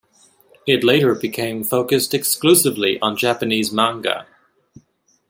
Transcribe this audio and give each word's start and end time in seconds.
It 0.65 0.83
later 0.83 1.13
became 1.13 1.63
focussed 1.63 2.15
exclusively 2.15 2.99
on 3.01 3.15
Japanese 3.15 3.71
manga. 3.71 4.25